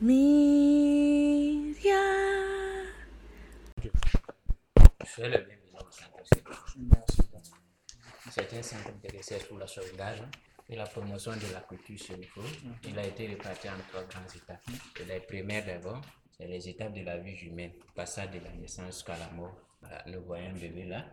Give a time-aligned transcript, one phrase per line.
[0.00, 0.08] Le
[8.58, 10.20] un centre de recherche pour la sauvegarde
[10.68, 12.16] et la promotion de la culture sur
[12.84, 14.62] Il a été réparti en trois grandes étapes.
[15.00, 18.94] Et les premières d'abord, c'est les étapes de la vie humaine, passage de la naissance
[18.94, 19.56] jusqu'à la mort.
[19.80, 21.06] Voilà, nous voyons un bébé là.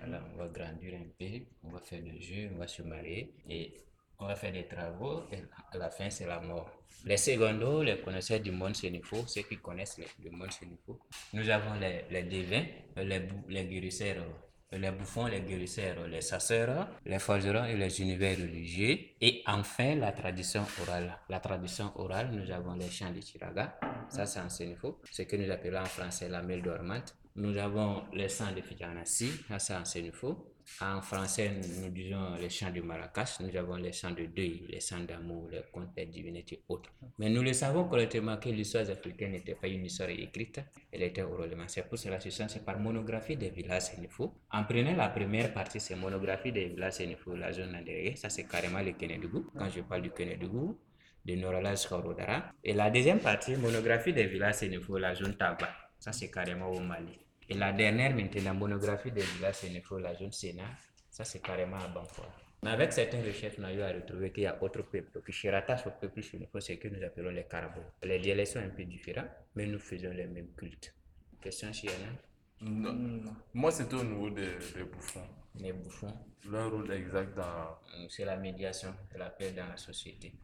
[0.00, 3.32] Voilà, on va grandir un peu, on va faire des jeux, on va se marier
[3.48, 3.74] et
[4.18, 5.42] on va faire des travaux et
[5.72, 6.70] à la fin c'est la mort.
[7.04, 10.98] Les secondos, les connaisseurs du monde sénifo, ceux qui connaissent le, monde sénifo.
[11.32, 12.64] Nous avons les, les devins,
[12.96, 14.24] les, les guérisseurs,
[14.72, 18.98] les bouffons, les guérisseurs, les sasseurs, les forgerons et les univers religieux.
[19.20, 21.18] Et enfin, la tradition orale.
[21.28, 23.78] La tradition orale, nous avons les chants de Chiraga,
[24.08, 27.16] ça c'est en sénifo, ce que nous appelons en français la mêle dormante.
[27.36, 30.52] Nous avons les chants de Fijanassi, ça c'est en sénifo.
[30.80, 31.50] En français,
[31.80, 35.48] nous, disons les chants de Marrakech, nous avons les chants de deuil, les chants d'amour,
[35.50, 36.90] les contes des divinités et autres.
[37.18, 40.60] Mais nous le savons correctement que l'histoire africaine n'était pas une histoire écrite,
[40.92, 41.64] elle était oralement.
[41.66, 44.34] C'est pour cela que c'est par monographie des villages sénifaux.
[44.52, 48.44] En prenant la première partie, c'est monographie des villages sénifaux, la zone Andéré, ça c'est
[48.44, 49.50] carrément le Kénédougou.
[49.56, 50.78] Quand je parle du Kénédougou,
[51.24, 52.52] de Norala jusqu'à Rodara.
[52.64, 56.80] Et la deuxième partie, monographie des villages sénifaux, la zone Taba, ça c'est carrément au
[56.80, 57.18] Mali.
[57.48, 60.64] Et la dernière maintenant, monographie des villages sénifaux, la zone Sénat,
[61.10, 62.28] ça c'est carrément à Banfoua.
[62.62, 65.32] Mais avec certaines recherches, on a eu à retrouver qu'il y a autre peuple qui
[65.32, 67.80] se rattache au peuple sénéfaux, c'est que nous appelons les carabos.
[68.02, 70.94] Les dialectes sont un peu différents, mais nous faisons les mêmes cultes.
[71.40, 73.32] Question s'il y en a Non.
[73.54, 75.28] Moi, c'était au niveau des, des bouffons.
[75.54, 76.12] Les bouffons,
[76.50, 77.42] Leur rôle exact dans.
[77.42, 80.34] euh, c'est la médiation de la paix dans la société.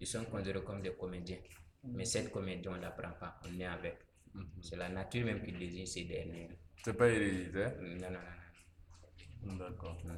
[0.00, 1.38] Ils sont considérés comme des comédiens.
[1.84, 3.98] Mais cette comédie, on ne l'apprend pas, on est avec.
[4.60, 6.48] C'est la nature même qui désigne ces derniers.
[6.84, 7.74] C'est pas héréditaire?
[7.80, 8.18] Non, non,
[9.44, 9.96] non, D'accord.
[10.04, 10.14] non.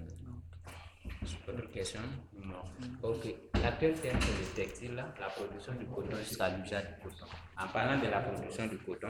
[1.48, 2.00] Autre question
[2.42, 2.62] Non.
[3.02, 3.26] Ok.
[3.62, 7.26] L'actuel terme c'est le textile, là, la production du coton jusqu'à l'usage du coton.
[7.58, 9.08] En parlant de la production du coton,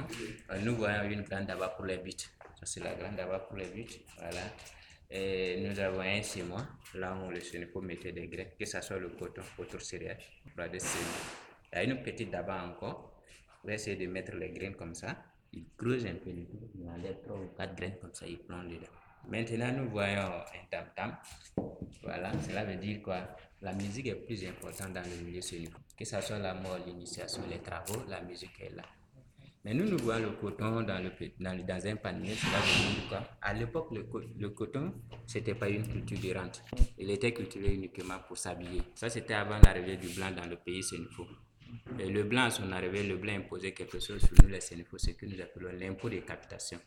[0.51, 2.13] euh, nous voyons une grande daba pour les buts.
[2.59, 3.87] Ça, c'est la grande daba pour les buts.
[4.19, 4.41] Voilà.
[5.11, 8.99] Et nous avons un ciment, là où le Sénépo mettait des grains, que ce soit
[8.99, 10.19] le coton, autour céréales,
[10.57, 11.05] voilà, des semis.
[11.73, 13.14] Il y a une petite daba encore.
[13.65, 15.17] On va essayer de mettre les graines comme ça.
[15.53, 18.39] Il creuse un peu le trou, il enlève trois ou quatre graines comme ça, il
[18.39, 18.87] plante dedans.
[19.29, 21.17] Maintenant, nous voyons un tam-tam.
[22.03, 23.27] Voilà, cela veut dire quoi?
[23.63, 25.75] La musique est plus importante dans le milieu sénégalais.
[25.97, 28.83] Que ce soit la mort, l'initiation, les travaux, la musique est là.
[29.65, 32.35] Mais nous, nous voyons le coton dans, un panier.
[32.35, 33.21] Cela veut dire quoi?
[33.41, 34.93] À l'époque, le, co- le coton,
[35.27, 36.63] c'était pas une culture de rente.
[36.99, 38.83] Il était cultivé uniquement pour s'habiller.
[38.95, 41.15] Ça, c'était avant l'arrivée du blanc dans le pays sénégalais.
[41.99, 45.11] Le blanc, à son arrivée, le blanc imposait quelque chose sur nous, les sénégalais, ce
[45.11, 46.79] que nous appelons l'impôt de capitation.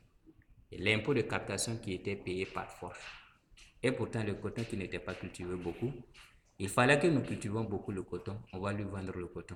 [0.72, 3.00] Et l'impôt de captation qui était payé par force.
[3.82, 5.92] Et pourtant, le coton qui n'était pas cultivé beaucoup,
[6.60, 9.56] il fallait que nous cultivons beaucoup le coton, on va lui vendre le coton.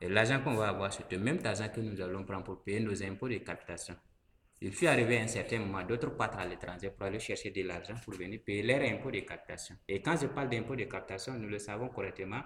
[0.00, 2.80] Et l'argent qu'on va avoir, c'est le même argent que nous allons prendre pour payer
[2.80, 3.94] nos impôts de capitation.
[4.60, 7.62] Il fut arrivé à un certain moment, d'autres partent à l'étranger pour aller chercher de
[7.62, 9.76] l'argent pour venir payer leurs impôts de captation.
[9.88, 12.42] Et quand je parle d'impôts de captation, nous le savons correctement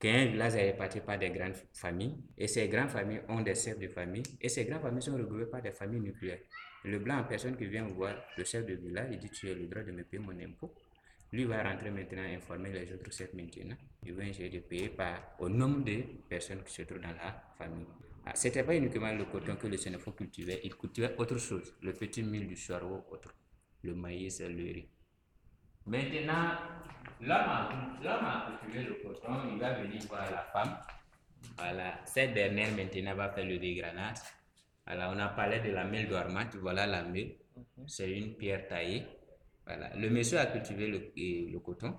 [0.00, 3.78] qu'un village est réparti par des grandes familles, et ces grandes familles ont des chefs
[3.78, 6.40] de famille, et ces grandes familles sont regroupées par des familles nucléaires.
[6.84, 9.66] Le blanc personne qui vient voir le chef de village, il dit Tu as le
[9.66, 10.74] droit de me payer mon impôt.
[11.32, 13.76] Lui va rentrer maintenant informer les autres chefs maintenant.
[14.04, 17.44] Ils vont essayer de payer par, au nombre de personnes qui se trouvent dans la
[17.58, 17.86] famille.
[18.24, 21.74] Ah, C'était pas uniquement le coton que le Sénégal cultivait, il cultivait autre chose.
[21.82, 23.34] Le petit mil du charbon, autre.
[23.82, 24.88] Le maïs le riz.
[25.86, 26.56] Maintenant,
[27.20, 30.76] l'homme a, cultivé le coton, il va venir voir la femme.
[31.56, 34.18] Voilà, cette dernière maintenant va faire le dégranage.
[34.86, 37.36] Voilà, on a parlé de la mille dormante, voilà la mille.
[37.86, 39.06] C'est une pierre taillée.
[39.66, 39.94] Voilà.
[39.96, 41.96] Le monsieur a cultivé le, coton.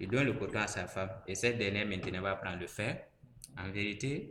[0.00, 1.10] Il donne le coton à sa femme.
[1.26, 3.04] Et cette dernière maintenant va prendre le fer.
[3.58, 4.30] En vérité,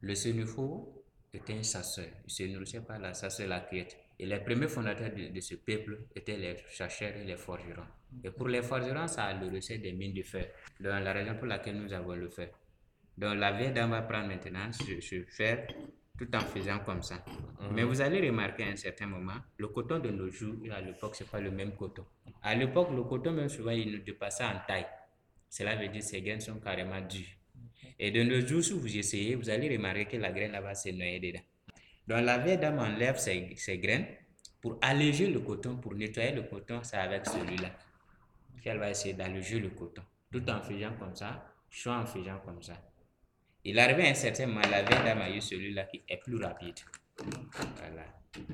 [0.00, 2.06] le Sénéfo était un chasseur.
[2.24, 3.98] Il se nourrissait par la chasse et la cueillette.
[4.22, 7.86] Et les premiers fondateurs de, de ce peuple étaient les chercheurs et les forgerons.
[8.22, 10.46] Et pour les forgerons, ça a le recette des mines de fer.
[10.78, 12.50] Dans la raison pour laquelle nous avons le fer.
[13.16, 15.66] Donc la vieille dame va prendre maintenant ce, ce fer
[16.18, 17.24] tout en faisant comme ça.
[17.72, 21.16] Mais vous allez remarquer à un certain moment, le coton de nos jours, à l'époque,
[21.16, 22.04] ce n'est pas le même coton.
[22.42, 24.86] À l'époque, le coton, même souvent, il nous dépassait en taille.
[25.48, 27.24] Cela veut dire que ces graines sont carrément dures.
[27.98, 30.92] Et de nos jours, si vous essayez, vous allez remarquer que la graine là-bas s'est
[30.92, 31.40] noyée dedans.
[32.10, 34.06] Donc la vieille dame enlève ses, ses graines
[34.60, 37.70] pour alléger le coton, pour nettoyer le coton, c'est avec celui-là.
[38.56, 40.02] Puis elle va essayer d'alléger le coton,
[40.32, 42.72] tout en faisant comme ça, soit en faisant comme ça.
[43.62, 46.42] Il arrive à un certain moment, la vieille dame a eu celui-là qui est plus
[46.42, 46.80] rapide.
[47.76, 48.06] Voilà.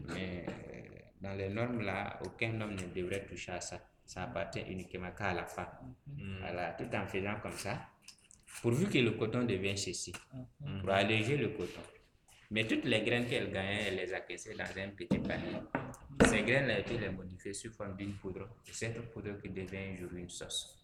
[0.08, 3.80] Mais euh, dans les normes là, aucun homme ne devrait toucher à ça.
[4.04, 5.94] Ça appartient uniquement qu'à la femme.
[6.40, 7.80] Voilà, tout en faisant comme ça.
[8.60, 10.12] pourvu que le coton devienne ceci,
[10.82, 11.80] pour alléger le coton.
[12.50, 15.56] Mais toutes les graines qu'elle gagnait, elle les a caissées dans un petit panier.
[16.28, 18.48] Ces graines-là, elle les modifier sous forme d'une poudre.
[18.64, 20.76] C'est cette poudre qui devient un jour une sauce.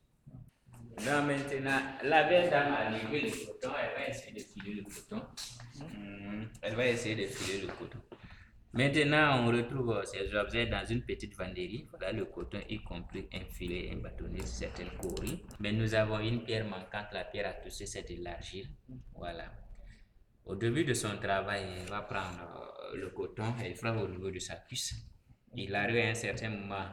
[1.05, 5.23] Maintenant, la belle dame a levé le coton, elle va essayer de filer le coton.
[5.79, 7.99] Hmm, Elle va essayer de filer le coton.
[8.75, 11.87] Maintenant, on retrouve ces objets dans une petite vanderie.
[11.91, 15.43] Voilà le coton, y compris un filet, un bâtonnet, certaines coris.
[15.61, 17.13] Mais nous avons une pierre manquante.
[17.13, 18.69] La pierre à toucher, c'est de l'argile.
[19.15, 19.45] Voilà.
[20.45, 24.31] Au début de son travail, elle va prendre euh, le coton, elle frappe au niveau
[24.31, 24.95] de sa cuisse.
[25.55, 26.85] Il arrive à un certain moment,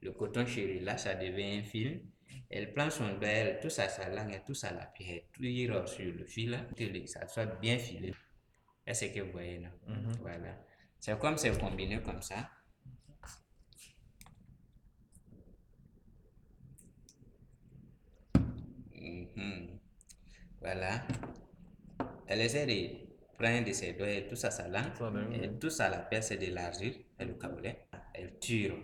[0.00, 2.02] le coton chéri, là, ça devient un fil.
[2.50, 5.42] Elle prend son doigt, elle touche à sa langue, elle touche à la pierre, elle
[5.42, 8.14] tire sur le fil, que ça soit bien filé.
[8.86, 9.68] C'est ce que vous voyez là.
[10.22, 10.56] Voilà.
[10.98, 12.48] C'est comme c'est combiné comme ça.
[18.94, 19.78] Mhm.
[20.60, 21.06] Voilà.
[22.28, 23.08] Elle essaie de
[23.38, 25.98] prendre de ses doigts, elle touche à sa langue, Ça, là, elle touche à la
[25.98, 27.86] pierre de l'argile et le cabolet.
[28.14, 28.74] Elle tire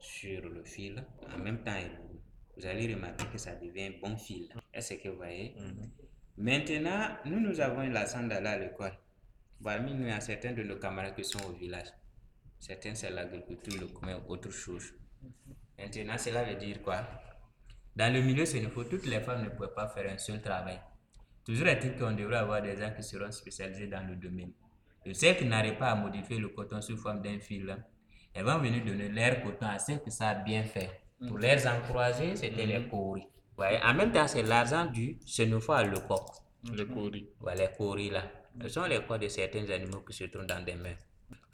[0.00, 1.04] sur le fil.
[1.34, 1.98] En même temps, elle-
[2.56, 4.48] vous allez remarquer que ça devient un bon fil.
[4.72, 5.54] Est-ce que vous voyez?
[6.36, 8.92] Maintenant, nous, nous avons la sandale à l'école.
[9.62, 11.88] Parmi nous, il y a certains de nos camarades qui sont au village.
[12.60, 14.92] Certains, c'est l'agriculture, le commerce, autre chose.
[15.78, 17.06] Maintenant, cela veut dire quoi?
[17.94, 20.78] Dans le milieu sénéfaux, toutes les femmes ne peuvent pas faire un seul travail.
[21.48, 24.52] Toujours est-il qu'on devrait avoir des gens qui seront spécialisés dans le domaine.
[25.06, 27.78] Et celles qui n'arrivent pas à modifier le coton sous forme d'un fil, là,
[28.34, 30.90] elles vont venir donner leur coton à celles qui savent bien faire.
[31.26, 33.26] Pour les encourager, c'était les coris.
[33.56, 35.18] Ouais, En même temps, c'est l'argent du
[35.70, 36.28] à l'époque.
[36.70, 37.30] Les coris.
[37.40, 38.24] Voilà, les coris là.
[38.60, 40.96] Ce sont les corps de certains animaux qui se trouvent dans des mains.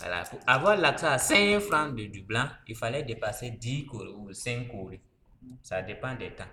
[0.01, 0.25] Voilà.
[0.25, 4.33] Pour avoir l'accès à 5 francs de, du blanc, il fallait dépasser 10 coris ou
[4.33, 5.01] 5 coris.
[5.63, 6.51] Ça dépend des temps.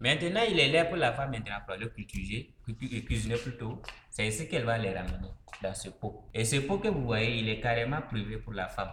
[0.00, 3.82] Maintenant, il est là pour la femme maintenant pour le cultiver, culti- cuisiner plutôt.
[4.10, 5.28] C'est ici qu'elle va les ramener,
[5.62, 6.28] dans ce pot.
[6.32, 8.92] Et ce pot que vous voyez, il est carrément privé pour la femme.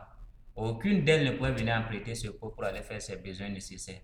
[0.56, 4.02] Aucune d'elles ne peut venir emprunter ce pot pour aller faire ses besoins nécessaires.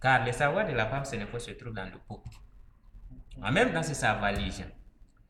[0.00, 2.24] Car le savoir de la femme, ce n'est pas se trouve dans le pot.
[3.40, 4.64] En même temps, c'est sa valise.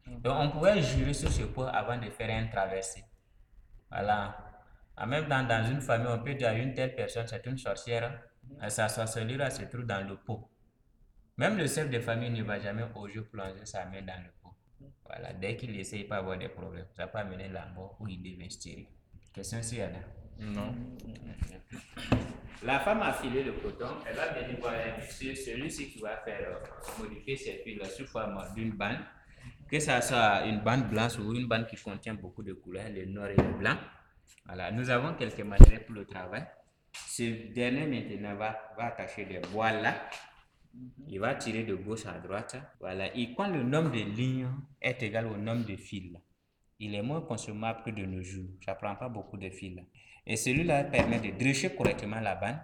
[0.06, 3.04] Donc, on pouvait jurer sur ce pot avant de faire un traversé.
[3.90, 4.36] Voilà.
[4.96, 7.58] En même temps, dans une famille, on peut dire à une telle personne, c'est une
[7.58, 8.18] sorcière.
[8.68, 10.48] Sa sorcellerie se trouve dans le pot.
[11.38, 14.54] Même le chef de famille ne va jamais oser plonger sa main dans le pot.
[15.04, 15.32] Voilà.
[15.32, 16.86] Dès qu'il essaie, il peut avoir des problèmes.
[16.96, 18.88] Ça peut amener la mort ou il devient stérile.
[19.32, 19.98] Question si Anna.
[20.38, 20.74] Non.
[22.64, 26.18] La femme a filé le coton, elle va venir voir un monsieur, celui-ci qui va
[26.18, 28.98] faire euh, modifier cette fil sous forme d'une bande,
[29.68, 33.06] que ça soit une bande blanche ou une bande qui contient beaucoup de couleurs, le
[33.06, 33.76] noir et le blanc.
[34.46, 36.46] Voilà, nous avons quelques matériels pour le travail.
[36.92, 40.08] Ce dernier maintenant va, va attacher des bois là.
[41.08, 42.56] Il va tirer de gauche à droite.
[42.80, 44.48] Voilà, et quand le nombre de lignes
[44.80, 46.16] est égal au nombre de fils,
[46.78, 48.48] il est moins consommable que de nos jours.
[48.64, 49.78] Ça prend pas beaucoup de fils.
[50.26, 52.56] Et celui-là permet de dresser correctement la bande.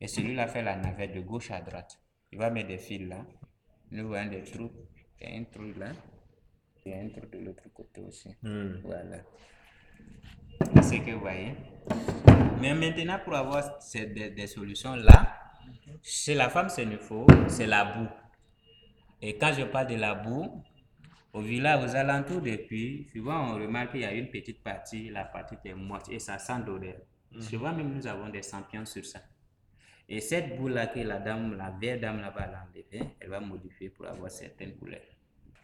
[0.00, 1.98] Et celui-là fait la navette de gauche à droite.
[2.30, 3.24] Il va mettre des fils là.
[3.90, 4.70] Nous voyons des trous.
[5.20, 5.92] Il y a un trou là.
[6.84, 8.28] Il y a un trou de l'autre côté aussi.
[8.42, 9.18] Voilà.
[10.76, 11.54] C'est ce que vous voyez.
[12.60, 15.45] Mais maintenant, pour avoir ces, des, des solutions là,
[16.02, 18.08] chez la femme, ce ne faut, c'est la boue.
[19.22, 20.62] Et quand je parle de la boue,
[21.32, 25.10] au village, aux alentours des puits, souvent on remarque qu'il y a une petite partie,
[25.10, 26.96] la partie est moite et ça sent d'odeur.
[27.40, 29.20] Souvent même nous avons des champions sur ça.
[30.08, 33.90] Et cette boue-là que la dame, la vieille dame là va l'enlever, elle va modifier
[33.90, 35.00] pour avoir certaines couleurs.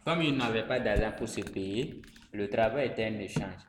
[0.03, 2.01] Comme il n'avait pas d'argent pour se payer,
[2.33, 3.61] le travail était un échange.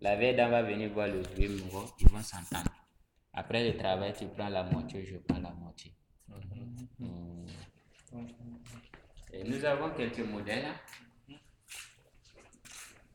[0.00, 2.70] La vieille dame va venir voir le vieux mourant, ils vont s'entendre.
[3.36, 5.92] Après le travail, tu prends la moitié, je prends la moitié.
[6.98, 7.46] Mm.
[9.32, 10.64] Et nous avons quelques modèles.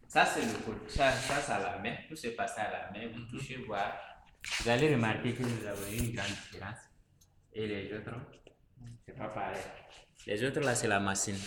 [0.08, 0.90] Ça, c'est le côté.
[0.90, 1.96] Ça, ça, c'est à la main.
[2.08, 3.08] Tout se passe à la main.
[3.12, 3.98] Vous touchez, voir.
[4.60, 6.78] Vous allez remarquer que nous avons une grande différence.
[7.54, 8.12] Et les autres,
[9.08, 9.62] c'est pas pareil.
[10.28, 11.38] Les autres, là, c'est la machine.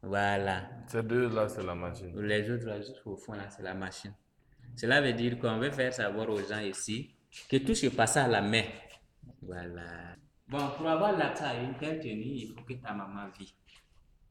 [0.00, 0.70] Voilà.
[0.86, 2.20] Ces deux-là, c'est la machine.
[2.20, 4.14] Les autres, là, juste au fond, là, c'est la machine.
[4.76, 7.16] Cela veut dire qu'on veut faire savoir aux gens ici
[7.48, 8.64] que tout se passe à la main.
[9.42, 10.16] Voilà.
[10.48, 13.54] Bon, pour avoir l'accès à une telle tenue, il faut que ta maman vit.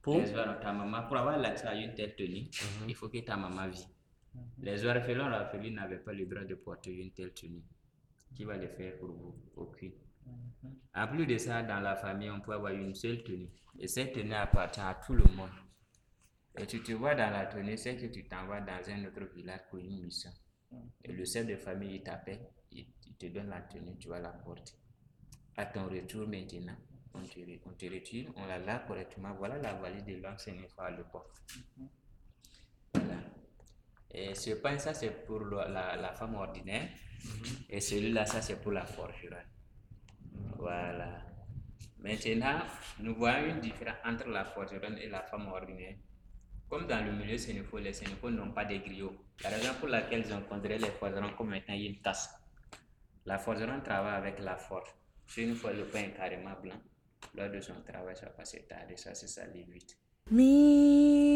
[0.01, 0.20] Pour?
[0.20, 2.50] Les or- ta maman, pour avoir l'accès à une telle tenue,
[2.88, 3.88] il faut que ta maman vit.
[4.60, 7.63] Les orphelins orphelines n'avaient pas le droit de porter une telle tenue.
[8.36, 9.36] Qui va le faire pour vous?
[9.56, 9.94] Aucune.
[10.94, 13.50] En plus de ça, dans la famille, on peut avoir une seule tenue.
[13.79, 15.50] Et cette tenue appartient à tout le monde.
[16.58, 19.62] Et tu te vois dans la tenue, c'est que tu t'envoies dans un autre village
[19.70, 20.32] pour une mission.
[21.03, 24.19] Et le chef de famille, il t'appelle, il, il te donne la tenue, tu vas
[24.19, 24.73] la porter.
[25.57, 26.77] À ton retour maintenant,
[27.13, 29.33] on te, on te retire, on la lave correctement.
[29.33, 31.33] Voilà la valise de l'homme sénéchal le port.
[32.93, 33.17] Voilà.
[34.11, 36.89] Et ce pain, ça c'est pour la, la femme ordinaire.
[37.69, 39.45] Et celui-là, ça c'est pour la forgeresse.
[40.57, 41.25] Voilà.
[41.97, 42.61] Maintenant,
[42.99, 45.95] nous voyons une différence entre la forgeronne et la femme ordinaire.
[46.69, 49.17] Comme dans le milieu sénéfaux, les sénéfaux n'ont pas de griots.
[49.43, 52.38] La raison pour laquelle ils ont considéré les forgerons comme étant une tasse.
[53.29, 54.89] La forgeronne travaille avec la forge.
[55.27, 56.81] Si une fois le pain est carrément blanc,
[57.36, 59.95] lors de son travail, ça passe tard et ça se salit vite.
[60.31, 61.29] Myriam